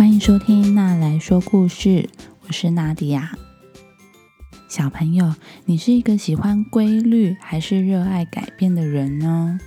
[0.00, 2.08] 欢迎收听娜来说故事，
[2.46, 3.36] 我是娜迪亚。
[4.66, 5.34] 小朋友，
[5.66, 9.60] 你是一个喜欢规律还是热爱改变的人呢？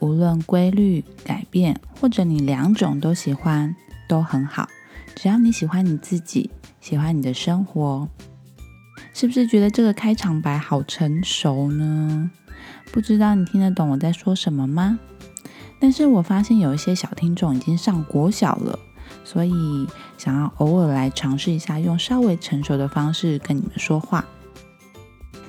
[0.00, 3.74] 无论规律、改变，或者你两种都喜欢，
[4.06, 4.68] 都很好。
[5.16, 6.50] 只要你喜欢你自己，
[6.82, 8.06] 喜欢你的生活，
[9.14, 12.30] 是不是觉得这个开场白好成熟呢？
[12.92, 14.98] 不知道你听得懂我在说什么吗？
[15.80, 18.78] 但是我发现有一些小听众已经上国小了，
[19.24, 24.24] 所以想要偶尔来尝试一下，用稍微成熟的方式跟你们说话。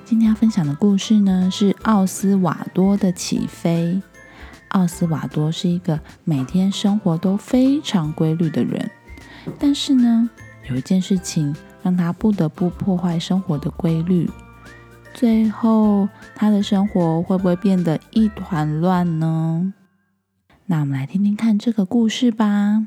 [0.04, 4.00] 今天要分享的故事呢，是奥斯瓦多的起飞。
[4.68, 8.90] 奥斯瓦多是一个每天生活都非常规律的人。
[9.58, 10.28] 但是呢，
[10.68, 14.28] 有一件事情让他不得不破坏生活的规律，
[15.14, 19.72] 最后他的生活会不会变得一团乱呢？
[20.66, 22.86] 那我们来听听看这个故事吧。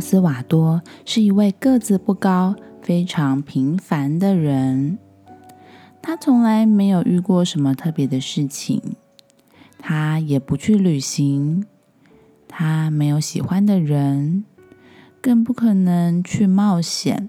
[0.00, 4.96] 奥斯瓦多是一位个子不高、非常平凡的人，
[6.00, 8.80] 他从来没有遇过什么特别的事情。
[9.78, 11.66] 他也不去旅行，
[12.48, 14.46] 他没有喜欢的人，
[15.20, 17.28] 更不可能去冒险。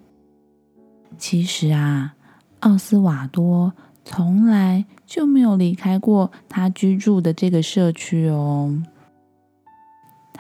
[1.18, 2.14] 其实啊，
[2.62, 3.74] 奥斯瓦多
[4.06, 8.82] 从来就没有离开过他居住的这个社区哦。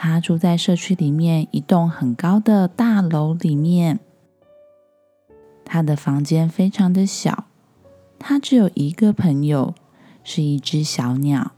[0.03, 3.99] 他住在社区里面一栋很高的大楼里面，
[5.63, 7.45] 他的房间非常的小，
[8.17, 9.75] 他只有一个朋友，
[10.23, 11.51] 是一只小鸟。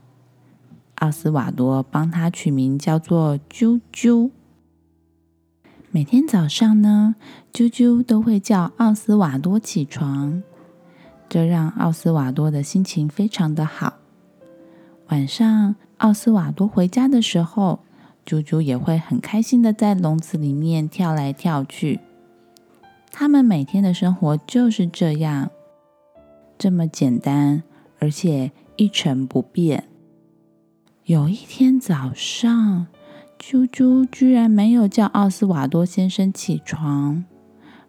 [0.95, 4.29] 奥斯瓦多帮他取名叫做啾啾。
[5.91, 7.15] 每天早上呢，
[7.53, 10.43] 啾啾都会叫奥斯瓦多起床，
[11.29, 13.93] 这让奥斯瓦多的心情非常的好。
[15.07, 17.79] 晚上，奥斯瓦多回家的时候，
[18.25, 21.99] 啾啾也会很开心的在笼子里面跳来跳去。
[23.11, 25.51] 他们每天的生活就是这样，
[26.57, 27.63] 这么简单，
[27.99, 29.83] 而且一成不变。
[31.05, 32.87] 有一天早上，
[33.37, 37.25] 啾啾居然没有叫奥斯瓦多先生起床，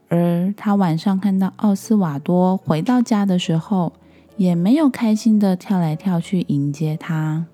[0.08, 3.92] 而他晚上看到奥斯瓦多回到家的时候，
[4.36, 7.46] 也没有开心的跳来跳去迎接他。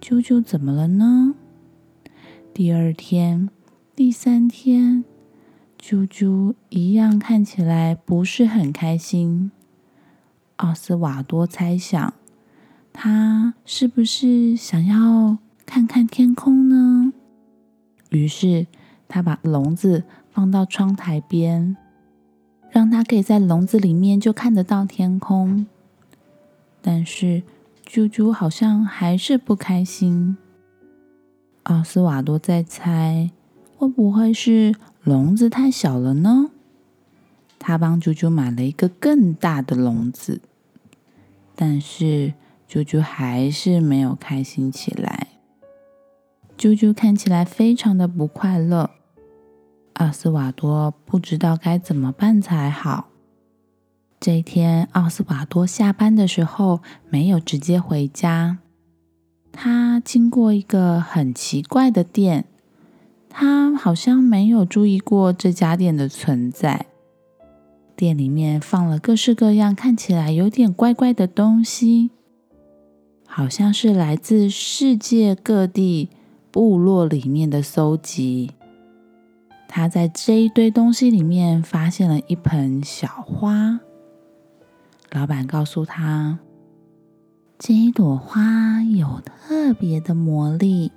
[0.00, 1.34] 啾啾怎么了呢？
[2.54, 3.50] 第二天、
[3.96, 5.04] 第三天，
[5.76, 9.50] 啾啾一样看起来不是很开心。
[10.58, 12.14] 奥斯瓦多猜想。
[12.92, 17.12] 他是不是想要看看天空呢？
[18.10, 18.68] 于是
[19.08, 21.76] 他把笼子放到窗台边，
[22.70, 25.66] 让他可以在笼子里面就看得到天空。
[26.80, 27.42] 但是
[27.84, 30.36] 啾啾好像还是不开心。
[31.64, 33.30] 奥斯瓦多在猜，
[33.76, 36.50] 会不会是笼子太小了呢？
[37.58, 40.40] 他帮啾啾买了一个更大的笼子，
[41.54, 42.32] 但是。
[42.66, 45.28] 啾啾还是没有开心起来。
[46.58, 48.90] 啾啾看起来非常的不快乐。
[49.92, 53.10] 奥斯瓦多不知道该怎么办才好。
[54.18, 56.80] 这一天，奥斯瓦多下班的时候
[57.10, 58.58] 没有直接回家，
[59.56, 62.44] 他经过一个很奇怪的店，
[63.30, 66.86] 他好像没有注意过这家店的存在。
[67.96, 72.10] 店里面放了各式各样看起来有点怪怪的东西。
[73.26, 76.10] 好像是来自世界各地
[76.50, 78.52] 部落里面的搜集。
[79.66, 83.80] 他在这一堆东西里面发现了一盆小花。
[85.10, 86.38] 老板告诉他，
[87.66, 90.92] 这一朵花有特别的魔力，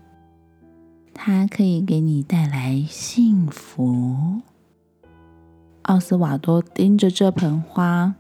[1.13, 4.41] 它可以给你带来幸福。
[5.83, 8.15] 奥斯瓦多盯着这盆花，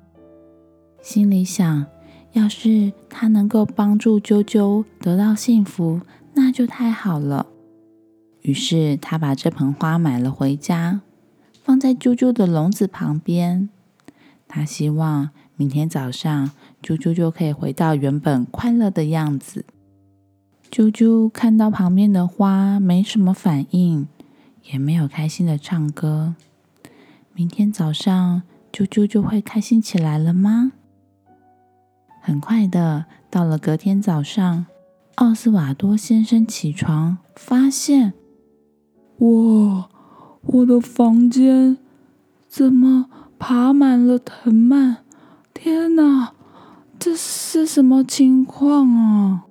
[1.01, 1.87] 心里想。
[2.31, 5.99] 要是它能够帮助啾啾得到幸福，
[6.35, 7.47] 那就太好了。
[8.43, 11.01] 于是他把这盆花买了回家，
[11.65, 13.67] 放在啾啾的笼子旁边。
[14.47, 16.51] 他希望明天早上
[16.83, 19.65] 啾啾就可以回到原本快乐的样子。
[20.71, 24.07] 啾啾看到旁边的花没什么反应，
[24.71, 26.35] 也没有开心的唱歌。
[27.33, 30.73] 明天早上啾啾就会开心起来了吗？
[32.21, 34.67] 很快的，到了隔天早上，
[35.15, 38.13] 奥斯瓦多先生起床，发现，
[39.17, 39.89] 哇，
[40.41, 41.77] 我的房间
[42.47, 44.97] 怎么爬满了藤蔓？
[45.59, 46.33] 天哪，
[46.99, 49.45] 这是什么情况啊？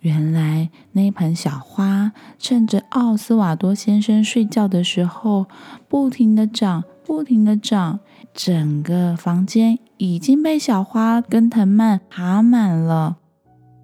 [0.00, 5.46] 原来那盆小花趁着奥斯瓦多先生睡觉的时候，
[5.88, 8.00] 不停的长，不停的长，
[8.34, 13.18] 整个房间已经被小花跟藤蔓爬满了，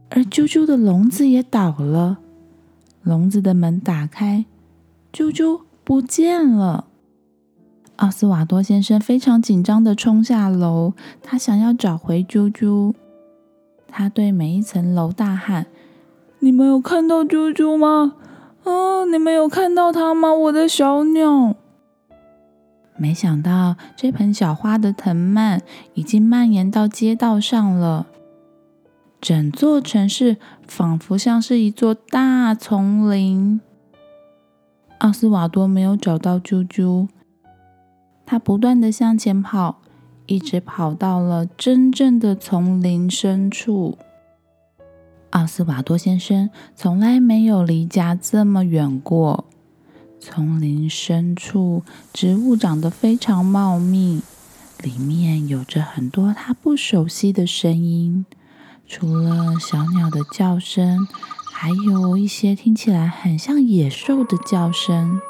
[0.09, 2.19] 而啾啾的笼子也倒了，
[3.03, 4.47] 笼子的门打开，
[5.12, 6.88] 啾啾不见了。
[8.00, 12.94] 奥斯瓦多先生非常紧张的冲下楼，他想要找回啾啾，
[13.87, 15.67] 他对每一层楼大喊。
[16.38, 18.14] 你们有看到啾啾吗？
[18.64, 20.32] 啊，你们有看到它吗？
[20.32, 21.55] 我的小鸟。
[22.97, 25.61] 没想到这盆小花的藤蔓
[25.93, 28.06] 已经蔓延到街道上了，
[29.20, 33.61] 整座城市仿佛像是一座大丛林。
[35.00, 37.06] 奥斯瓦多没有找到啾啾，
[38.31, 39.81] 他不断的向前跑，
[40.27, 43.99] 一直跑到了真正的丛林深处。
[45.31, 49.47] 奥斯瓦多先生从来没有离家这么远过。
[50.21, 51.82] 丛林深处，
[52.12, 54.23] 植物长得非常茂密，
[54.81, 58.25] 里面有着很多他不熟悉的声音。
[58.87, 61.05] 除了小鸟的叫声，
[61.50, 65.21] 还有一些听起来很像野兽的叫声。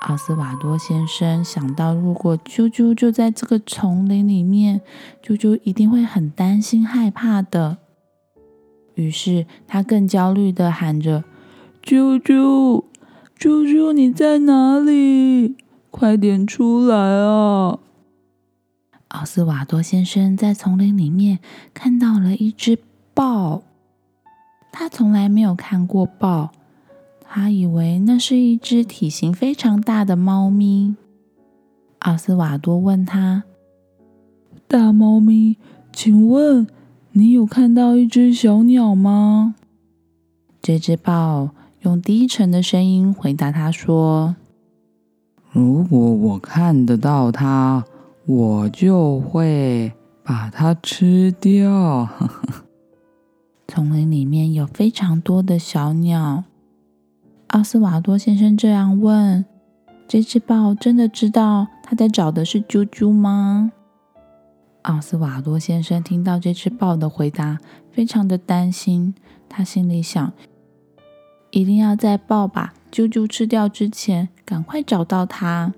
[0.00, 4.80] 奥斯瓦多先生想到，如果啾啾就在这个丛林里面，
[5.22, 7.78] 啾啾一定会很担心、害怕的。
[8.94, 11.24] 于是他更焦虑的喊着
[11.82, 12.84] ：“啾啾，
[13.38, 15.56] 啾啾，你在哪里？
[15.90, 17.78] 快点出来啊！”
[19.08, 21.38] 奥斯瓦多先生在丛林里面
[21.74, 22.78] 看到了一只
[23.14, 23.62] 豹，
[24.70, 26.52] 他从来没有看过豹，
[27.30, 30.96] 他以为那是一只体型非常大的猫咪。
[32.00, 33.44] 奥斯瓦多问他
[34.66, 35.58] ：“大猫咪，
[35.92, 36.66] 请问？”
[37.12, 39.56] 你有看到一只小鸟吗？
[40.62, 44.36] 这只豹用低沉的声音回答他说
[45.52, 47.84] ：“如果我看得到它，
[48.24, 49.92] 我就会
[50.22, 52.08] 把它吃掉。
[53.68, 56.44] ”丛林里面有非常多的小鸟。
[57.48, 59.44] 奥斯瓦多先生这样问
[60.06, 63.72] ：“这只豹真的知道他在找的是啾啾吗？”
[64.82, 67.58] 奥斯瓦多先生听到这只豹的回答，
[67.90, 69.14] 非常的担心。
[69.48, 70.30] 他心里想：
[71.50, 75.72] 一定要在豹把啾啾吃掉之前，赶快找到它。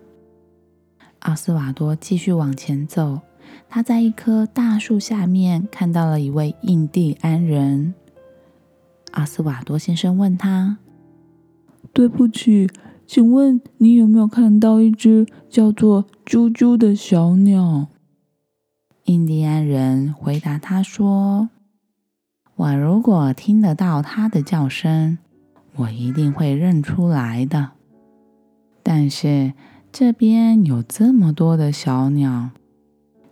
[1.20, 3.20] 奥斯瓦多继续往前走，
[3.68, 7.94] 他在一棵大树下面看到了一位印第安人。
[9.12, 10.78] 奥斯瓦多先生问他
[11.92, 12.68] ：“对不起，
[13.06, 17.88] 请问你有没有看到一只叫做啾啾的小鸟？”
[19.06, 21.48] 印第安人回答他说
[22.54, 25.18] ：“我如果听得到它的叫声，
[25.74, 27.70] 我一定会认出来的。
[28.82, 29.52] 但是
[29.90, 32.50] 这边有这么多的小鸟，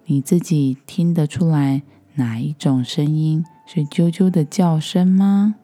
[0.06, 1.82] 你自己听得出来
[2.16, 5.54] 哪一种声音是啾啾的叫声吗？”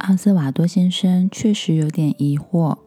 [0.00, 2.78] 奥斯瓦多先生确实有点疑惑，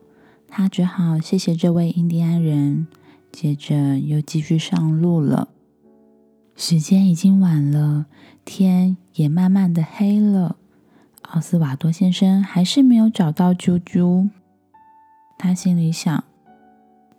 [0.48, 2.88] 他只好谢谢这位印第安人，
[3.31, 5.50] 接着又继续上路了。
[6.55, 8.08] 时间已经晚了，
[8.43, 10.55] 天也慢慢的黑了。
[11.22, 14.29] 奥斯瓦多先生还是没有找到啾啾。
[15.38, 16.24] 他心里想：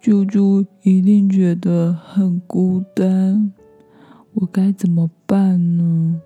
[0.03, 3.53] 啾啾一定觉得很孤单，
[4.35, 6.21] 我该怎么办呢？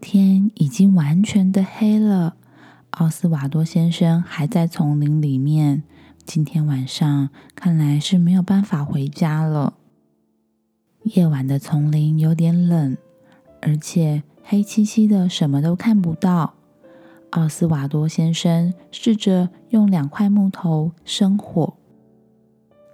[0.00, 2.36] 天已经完全的黑了，
[2.92, 5.84] 奥斯瓦多先生还在丛林里面。
[6.26, 9.74] 今天晚上看来是没有办法回家了。
[11.04, 12.96] 夜晚的丛林有点冷，
[13.62, 16.54] 而且黑漆漆的，什么都看不到。
[17.30, 21.74] 奥斯瓦多先生试着用两块木头生火，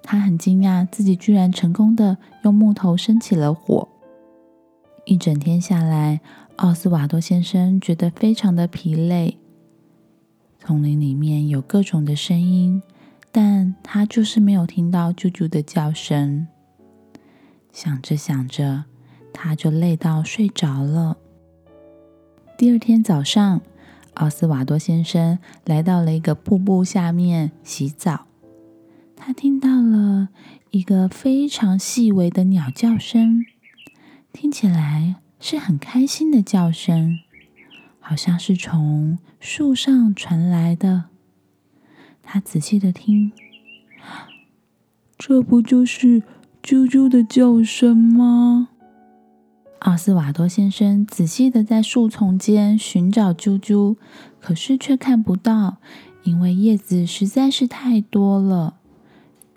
[0.03, 3.88] 他很惊讶自己居然成功的用木头生起了火。
[5.07, 6.21] 一整天下来，
[6.57, 9.38] 奥斯瓦多先生觉得非常的疲累。
[10.67, 12.83] 丛林里面有各种的声音，
[13.31, 16.49] 但他就是没有听到啾啾的叫声。
[17.73, 18.87] 想着想着，
[19.33, 21.19] 他就累到睡着了。
[22.59, 23.61] 第二天早上，
[24.15, 28.27] 奥斯瓦多先生来到了一个瀑布下面洗澡。
[29.15, 30.31] 他听到了
[30.73, 33.47] 一个非常细微的鸟叫声，
[34.33, 37.21] 听起来是很开心的叫声，
[38.01, 39.17] 好像是从
[39.49, 41.05] 树上传来的。
[42.21, 43.31] 他仔细的听，
[45.17, 46.25] 这不就是……
[46.65, 48.71] 啾啾的叫声吗？
[49.79, 53.95] 奥斯瓦多先生仔细的在树丛间寻找啾啾，
[54.41, 55.76] 可是却看不到，
[56.25, 58.79] 因为叶子实在是太多了。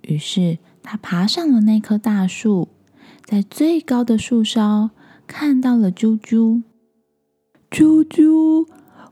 [0.03, 2.67] 于是他爬上了那棵大树，
[3.25, 4.91] 在最高的树梢
[5.25, 6.62] 看到了啾啾。
[7.72, 8.67] 啾啾，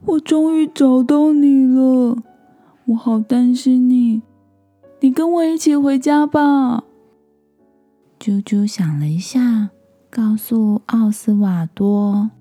[0.06, 2.18] 我终于找到你了，
[2.86, 4.22] 我好担心你，
[5.02, 6.84] 你跟我一起回家吧。
[8.20, 9.70] 啾啾想了一下。
[10.10, 12.32] 告诉奥斯瓦多：“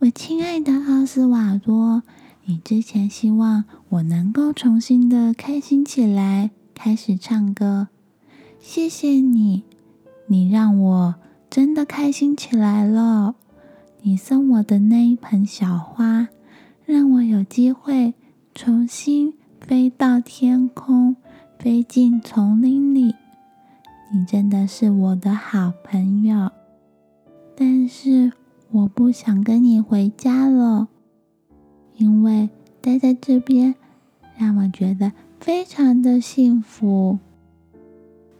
[0.00, 2.02] 我亲爱的奥斯瓦多，
[2.44, 7.88] 你之前希望我能够重新的开心起来，开始唱歌。
[8.58, 9.62] 谢谢你，
[10.26, 11.14] 你让我
[11.48, 13.36] 真的开心起来了。
[14.02, 16.28] 你送我的那一盆小花，
[16.86, 18.14] 让我有机会
[18.54, 21.16] 重新飞到天空，
[21.58, 23.14] 飞进丛林里。”
[24.12, 26.50] 你真的是我的好朋友，
[27.54, 28.32] 但是
[28.70, 30.88] 我不想跟你回家了，
[31.96, 32.48] 因为
[32.80, 33.74] 待在这边
[34.36, 37.18] 让我觉得非常的幸福。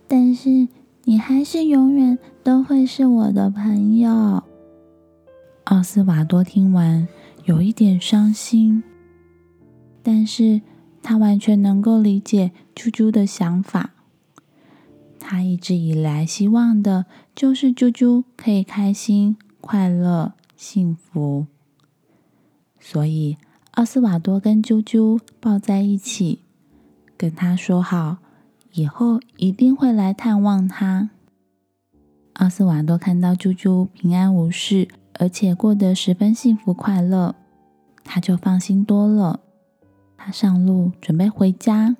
[0.09, 0.67] 但是
[1.05, 4.43] 你还是永远都会是我的朋友。
[5.71, 7.07] 奥斯瓦多听完
[7.45, 8.83] 有一点伤心，
[10.03, 10.63] 但是
[11.01, 13.91] 他完全能够理解啾啾的想法。
[15.21, 21.47] 他一直以来希望的就是啾啾可以开心、快乐、幸福，
[22.81, 23.37] 所以
[23.75, 26.41] 奥斯瓦多跟啾啾抱在一起，
[27.17, 28.17] 跟他说好，
[28.73, 31.11] 以后一定会来探望他。
[32.33, 34.89] 奥斯瓦多看到啾啾平安无事，
[35.21, 37.35] 而且过得十分幸福快乐，
[38.03, 39.41] 他就放心多了。
[40.17, 41.95] 他上路准备回家。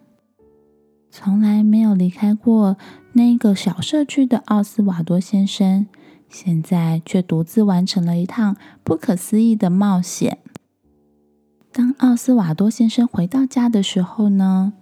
[1.11, 2.79] 从来没有离开过
[3.13, 5.87] 那个小社区的奥斯瓦多先生，
[6.31, 10.39] 现在却独自完成了一趟不可思议的冒险。
[11.71, 14.73] 当奥斯瓦多先生回到家的时候呢，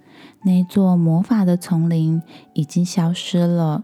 [0.45, 3.83] 那座魔法的丛林已经消失了。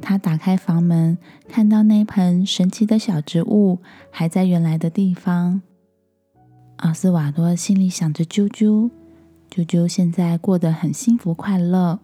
[0.00, 3.78] 他打开房门，看到那盆神奇的小植物
[4.10, 5.62] 还在原来的地方。
[6.76, 8.90] 奥斯瓦多心里想着：“啾啾。”
[9.50, 12.00] 啾啾现在过得很幸福快乐，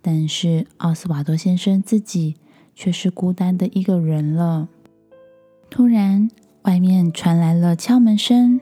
[0.00, 2.36] 但是奥斯瓦多先生自己
[2.74, 4.68] 却是孤单的一个人了。
[5.68, 6.30] 突然，
[6.62, 8.60] 外面传来了敲门声。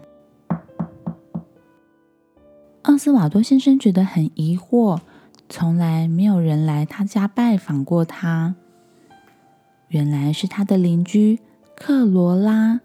[2.82, 4.98] 奥斯瓦多先生觉得很疑惑，
[5.54, 8.54] 从来没有人来他家拜访过他。
[9.88, 11.40] 原来是他的邻居
[11.76, 12.80] 克罗拉。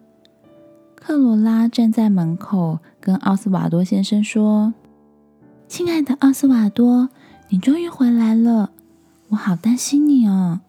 [0.93, 4.73] 克罗拉站在门口，跟奥斯瓦多先生说。
[5.69, 7.07] 亲爱的奥斯瓦多，
[7.47, 8.71] 你终于回来了，
[9.29, 10.59] 我好担心你哦。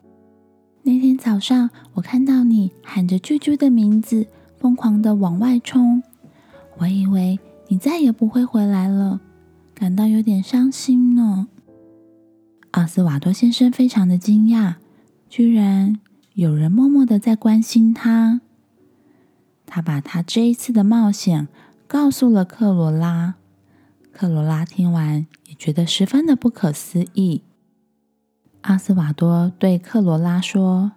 [0.85, 6.01] 那天早上，我看到你喊着啾啾的名字，疯狂的往外冲，
[6.77, 9.21] 我以为你再也不会回来了，
[9.75, 11.49] 感到有点伤心呢。
[12.73, 14.75] 奥斯瓦多先生非常的惊讶，
[15.29, 15.99] 居然
[16.35, 18.41] 有人默默的在关心他。
[19.65, 21.49] 他把他这一次的冒险
[21.87, 23.35] 告诉了克罗拉。
[24.13, 27.43] 克罗拉听完也觉得十分的不可思议。
[28.63, 30.93] 阿斯瓦多对克罗拉说：“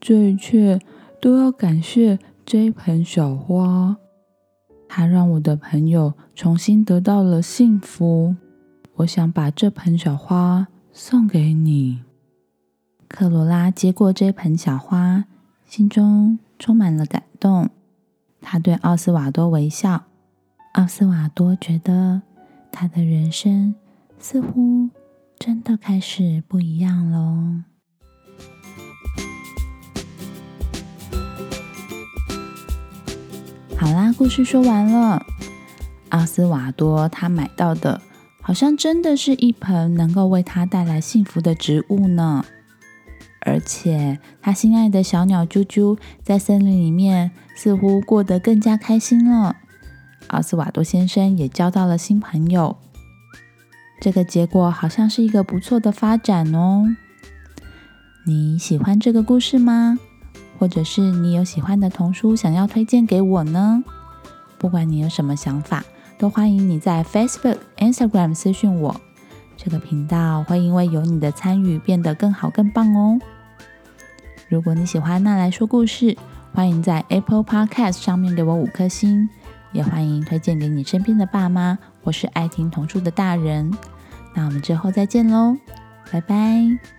[0.00, 0.80] 这一切
[1.20, 3.96] 都要感谢这一盆小花，
[4.88, 8.36] 它让我的朋友重新得到了幸福。
[8.96, 12.02] 我想把这盆小花送给你。”
[13.06, 15.26] 克罗拉接过这盆小花，
[15.66, 17.68] 心中充满了感动。
[18.40, 20.04] 他对奥斯瓦多微笑。
[20.72, 22.22] 奥斯瓦多觉得
[22.72, 23.74] 他的人生
[24.18, 24.88] 似乎
[25.38, 27.62] 真的开始不一样喽。
[33.76, 35.22] 好啦，故事说完了。
[36.08, 38.00] 奥斯瓦多他买到的，
[38.46, 42.44] 好像真的是一盆能够为他带来幸福的植物呢。
[43.40, 49.56] 而且，他心爱的小鸟啾啾在森林里面似乎过得更加开心了。
[50.28, 52.76] 奥斯瓦多先生也交到了新朋友，
[54.00, 56.94] 这个结果好像是一个不错的发展哦。
[58.28, 59.98] 你喜欢这个故事吗？
[60.56, 63.82] 或者是你有喜欢的童书想要推荐给我呢？
[64.56, 65.84] 不管你有什么想法，
[66.18, 68.94] 都欢迎你在 Facebook、Instagram 私讯我。
[69.56, 73.18] 这个频道会因为有你的参与变得更好更棒哦。
[74.48, 76.16] 如果你喜欢那来说故事，
[76.52, 79.28] 欢迎在 Apple Podcast 上面给我五颗星。
[79.72, 83.70] 也欢迎推荐给你身边的爸妈或是爱听童书的大人。
[84.34, 85.56] 那我们之后再见喽，
[86.10, 86.95] 拜拜。